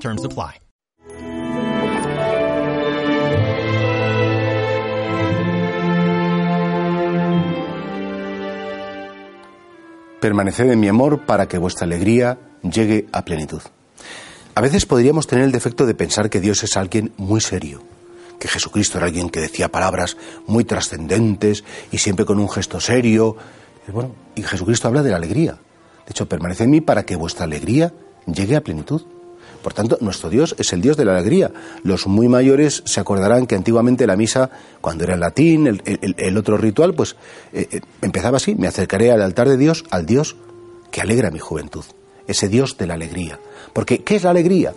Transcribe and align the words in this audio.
Terms 0.00 0.24
apply. 0.24 0.60
Permaneced 10.20 10.70
en 10.70 10.80
mi 10.80 10.88
amor 10.88 11.24
para 11.26 11.46
que 11.46 11.58
vuestra 11.58 11.86
alegría 11.86 12.38
llegue 12.62 13.06
a 13.12 13.24
plenitud. 13.24 13.60
A 14.54 14.60
veces 14.60 14.86
podríamos 14.86 15.26
tener 15.26 15.44
el 15.44 15.52
defecto 15.52 15.86
de 15.86 15.94
pensar 15.94 16.30
que 16.30 16.40
Dios 16.40 16.64
es 16.64 16.76
alguien 16.76 17.12
muy 17.18 17.40
serio, 17.40 17.82
que 18.40 18.48
Jesucristo 18.48 18.98
era 18.98 19.06
alguien 19.06 19.28
que 19.28 19.40
decía 19.40 19.68
palabras 19.68 20.16
muy 20.46 20.64
trascendentes 20.64 21.62
y 21.92 21.98
siempre 21.98 22.24
con 22.24 22.40
un 22.40 22.48
gesto 22.48 22.80
serio. 22.80 23.36
Bueno, 23.88 24.14
y 24.34 24.42
Jesucristo 24.42 24.88
habla 24.88 25.02
de 25.02 25.10
la 25.10 25.16
alegría. 25.16 25.52
De 25.52 26.10
hecho, 26.10 26.28
permanece 26.28 26.64
en 26.64 26.70
mí 26.70 26.80
para 26.80 27.04
que 27.04 27.16
vuestra 27.16 27.44
alegría 27.44 27.92
llegue 28.26 28.56
a 28.56 28.62
plenitud. 28.62 29.02
Por 29.66 29.74
tanto, 29.74 29.98
nuestro 30.00 30.30
Dios 30.30 30.54
es 30.60 30.72
el 30.72 30.80
Dios 30.80 30.96
de 30.96 31.04
la 31.04 31.16
alegría. 31.16 31.50
Los 31.82 32.06
muy 32.06 32.28
mayores 32.28 32.84
se 32.86 33.00
acordarán 33.00 33.48
que 33.48 33.56
antiguamente 33.56 34.06
la 34.06 34.14
misa, 34.14 34.48
cuando 34.80 35.02
era 35.02 35.14
en 35.14 35.18
latín, 35.18 35.82
el, 35.84 36.38
otro 36.38 36.56
ritual, 36.56 36.94
pues 36.94 37.16
eh, 37.52 37.66
eh, 37.72 37.80
empezaba 38.00 38.36
así, 38.36 38.54
me 38.54 38.68
acercaré 38.68 39.10
al 39.10 39.22
altar 39.22 39.48
de 39.48 39.56
Dios, 39.56 39.84
al 39.90 40.06
Dios 40.06 40.36
que 40.92 41.00
alegra 41.00 41.32
mi 41.32 41.40
juventud, 41.40 41.84
ese 42.28 42.48
Dios 42.48 42.78
de 42.78 42.86
la 42.86 42.94
alegría. 42.94 43.40
Porque, 43.72 44.04
¿qué 44.04 44.14
es 44.14 44.22
la 44.22 44.30
alegría? 44.30 44.72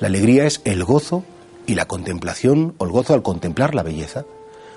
La 0.00 0.08
alegría 0.08 0.44
es 0.44 0.60
el 0.66 0.84
gozo 0.84 1.24
y 1.64 1.74
la 1.74 1.88
contemplación, 1.88 2.74
o 2.76 2.84
el 2.84 2.90
gozo 2.90 3.14
al 3.14 3.22
contemplar 3.22 3.74
la 3.74 3.84
belleza. 3.84 4.26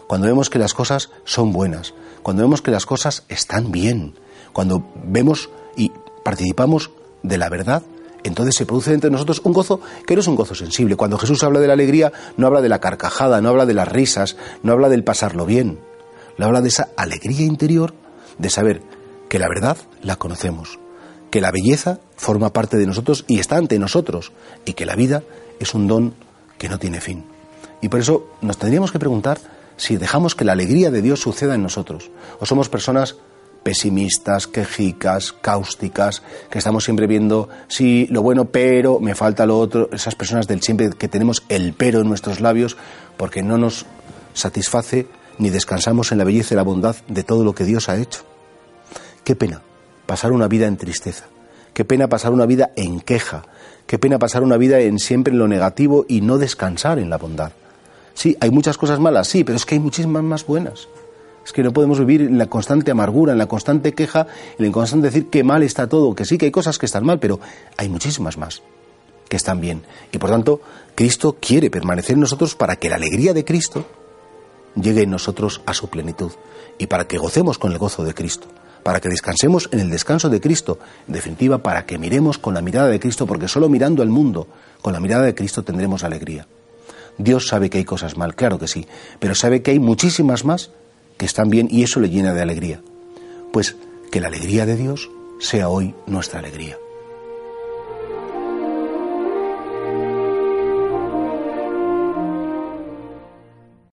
Cuando 0.07 0.27
vemos 0.27 0.49
que 0.49 0.57
las 0.57 0.73
cosas 0.73 1.09
son 1.25 1.51
buenas, 1.51 1.93
cuando 2.23 2.43
vemos 2.43 2.61
que 2.61 2.71
las 2.71 2.85
cosas 2.85 3.25
están 3.27 3.73
bien, 3.73 4.13
cuando 4.53 4.89
vemos 5.03 5.49
y 5.75 5.91
participamos 6.23 6.91
de 7.23 7.37
la 7.37 7.49
verdad, 7.49 7.83
entonces 8.23 8.55
se 8.55 8.65
produce 8.65 8.93
entre 8.93 9.09
nosotros 9.09 9.41
un 9.43 9.53
gozo 9.53 9.79
que 10.05 10.15
no 10.15 10.21
es 10.21 10.27
un 10.27 10.35
gozo 10.35 10.55
sensible. 10.55 10.95
Cuando 10.95 11.17
Jesús 11.17 11.43
habla 11.43 11.59
de 11.59 11.67
la 11.67 11.73
alegría, 11.73 12.11
no 12.37 12.47
habla 12.47 12.61
de 12.61 12.69
la 12.69 12.79
carcajada, 12.79 13.41
no 13.41 13.49
habla 13.49 13.65
de 13.65 13.73
las 13.73 13.87
risas, 13.87 14.35
no 14.63 14.73
habla 14.73 14.89
del 14.89 15.03
pasarlo 15.03 15.45
bien. 15.45 15.79
Le 16.37 16.45
habla 16.45 16.61
de 16.61 16.69
esa 16.69 16.89
alegría 16.97 17.45
interior 17.45 17.93
de 18.37 18.49
saber 18.49 18.81
que 19.29 19.39
la 19.39 19.47
verdad 19.47 19.77
la 20.01 20.15
conocemos, 20.15 20.79
que 21.29 21.41
la 21.41 21.51
belleza 21.51 21.99
forma 22.15 22.51
parte 22.51 22.77
de 22.77 22.87
nosotros 22.87 23.25
y 23.27 23.39
está 23.39 23.57
ante 23.57 23.79
nosotros, 23.79 24.31
y 24.65 24.73
que 24.73 24.85
la 24.85 24.95
vida 24.95 25.23
es 25.59 25.73
un 25.73 25.87
don 25.87 26.13
que 26.57 26.69
no 26.69 26.79
tiene 26.79 27.01
fin. 27.01 27.25
Y 27.81 27.89
por 27.89 27.99
eso 27.99 28.27
nos 28.41 28.57
tendríamos 28.57 28.91
que 28.91 28.99
preguntar 28.99 29.39
si 29.77 29.97
dejamos 29.97 30.35
que 30.35 30.43
la 30.45 30.51
alegría 30.51 30.91
de 30.91 31.01
Dios 31.01 31.21
suceda 31.21 31.55
en 31.55 31.63
nosotros, 31.63 32.11
o 32.39 32.45
somos 32.45 32.67
personas 32.67 33.15
pesimistas, 33.69 34.47
quejicas, 34.47 35.31
cáusticas, 35.31 36.23
que 36.49 36.57
estamos 36.57 36.83
siempre 36.83 37.05
viendo, 37.05 37.49
sí, 37.67 38.07
lo 38.09 38.23
bueno, 38.23 38.45
pero 38.45 38.99
me 38.99 39.13
falta 39.13 39.45
lo 39.45 39.59
otro, 39.59 39.91
esas 39.93 40.15
personas 40.15 40.47
del 40.47 40.63
siempre 40.63 40.89
que 40.89 41.07
tenemos 41.07 41.43
el 41.49 41.73
pero 41.73 42.01
en 42.01 42.07
nuestros 42.07 42.39
labios 42.39 42.77
porque 43.15 43.43
no 43.43 43.59
nos 43.59 43.85
satisface 44.33 45.05
ni 45.37 45.51
descansamos 45.51 46.11
en 46.11 46.17
la 46.17 46.23
belleza 46.23 46.55
y 46.55 46.57
la 46.57 46.63
bondad 46.63 46.95
de 47.07 47.23
todo 47.23 47.43
lo 47.43 47.53
que 47.53 47.63
Dios 47.63 47.89
ha 47.89 47.97
hecho. 47.97 48.23
Qué 49.23 49.35
pena 49.35 49.61
pasar 50.07 50.31
una 50.31 50.47
vida 50.47 50.65
en 50.65 50.77
tristeza, 50.77 51.25
qué 51.75 51.85
pena 51.85 52.07
pasar 52.07 52.31
una 52.31 52.47
vida 52.47 52.71
en 52.75 52.99
queja, 53.01 53.43
qué 53.85 53.99
pena 53.99 54.17
pasar 54.17 54.41
una 54.41 54.57
vida 54.57 54.79
en 54.79 54.97
siempre 54.97 55.31
en 55.31 55.37
lo 55.37 55.47
negativo 55.47 56.07
y 56.09 56.21
no 56.21 56.39
descansar 56.39 56.97
en 56.97 57.11
la 57.11 57.19
bondad. 57.19 57.51
Sí, 58.15 58.35
hay 58.39 58.49
muchas 58.49 58.79
cosas 58.79 58.99
malas, 58.99 59.27
sí, 59.27 59.43
pero 59.43 59.57
es 59.57 59.65
que 59.67 59.75
hay 59.75 59.79
muchísimas 59.79 60.23
más 60.23 60.43
buenas. 60.43 60.87
Es 61.49 61.53
que 61.53 61.63
no 61.63 61.73
podemos 61.73 61.97
vivir 61.97 62.21
en 62.21 62.37
la 62.37 62.45
constante 62.45 62.91
amargura, 62.91 63.31
en 63.31 63.39
la 63.39 63.47
constante 63.47 63.95
queja, 63.95 64.27
en 64.59 64.65
el 64.65 64.71
constante 64.71 65.07
decir 65.07 65.31
que 65.31 65.43
mal 65.43 65.63
está 65.63 65.89
todo, 65.89 66.13
que 66.13 66.23
sí 66.23 66.37
que 66.37 66.45
hay 66.45 66.51
cosas 66.51 66.77
que 66.77 66.85
están 66.85 67.03
mal, 67.03 67.17
pero 67.17 67.39
hay 67.75 67.89
muchísimas 67.89 68.37
más 68.37 68.61
que 69.27 69.35
están 69.35 69.59
bien. 69.59 69.81
Y 70.11 70.19
por 70.19 70.29
tanto, 70.29 70.61
Cristo 70.93 71.37
quiere 71.41 71.71
permanecer 71.71 72.13
en 72.13 72.19
nosotros 72.19 72.53
para 72.53 72.75
que 72.75 72.87
la 72.87 72.97
alegría 72.97 73.33
de 73.33 73.45
Cristo 73.45 73.87
llegue 74.75 75.01
en 75.01 75.09
nosotros 75.09 75.61
a 75.65 75.73
su 75.73 75.89
plenitud 75.89 76.31
y 76.77 76.85
para 76.85 77.07
que 77.07 77.17
gocemos 77.17 77.57
con 77.57 77.71
el 77.71 77.79
gozo 77.79 78.03
de 78.03 78.13
Cristo, 78.13 78.47
para 78.83 78.99
que 78.99 79.09
descansemos 79.09 79.69
en 79.71 79.79
el 79.79 79.89
descanso 79.89 80.29
de 80.29 80.39
Cristo, 80.39 80.77
en 81.07 81.15
definitiva, 81.15 81.63
para 81.63 81.87
que 81.87 81.97
miremos 81.97 82.37
con 82.37 82.53
la 82.53 82.61
mirada 82.61 82.89
de 82.89 82.99
Cristo, 82.99 83.25
porque 83.25 83.47
solo 83.47 83.69
mirando 83.69 84.03
al 84.03 84.09
mundo, 84.09 84.45
con 84.83 84.93
la 84.93 84.99
mirada 84.99 85.23
de 85.23 85.33
Cristo 85.33 85.63
tendremos 85.63 86.03
alegría. 86.03 86.45
Dios 87.17 87.47
sabe 87.47 87.71
que 87.71 87.79
hay 87.79 87.85
cosas 87.85 88.17
mal, 88.17 88.35
claro 88.35 88.59
que 88.59 88.67
sí, 88.67 88.85
pero 89.17 89.33
sabe 89.33 89.63
que 89.63 89.71
hay 89.71 89.79
muchísimas 89.79 90.45
más 90.45 90.69
que 91.19 91.25
están 91.25 91.49
bien 91.49 91.67
y 91.69 91.83
eso 91.83 91.99
le 91.99 92.09
llena 92.09 92.33
de 92.33 92.41
alegría. 92.41 92.81
Pues 93.51 93.75
que 94.09 94.21
la 94.21 94.29
alegría 94.29 94.65
de 94.65 94.77
Dios 94.77 95.11
sea 95.39 95.69
hoy 95.69 95.93
nuestra 96.07 96.39
alegría. 96.39 96.77